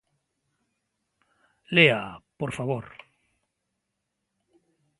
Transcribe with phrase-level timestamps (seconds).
[1.75, 2.85] Léaa, por favor.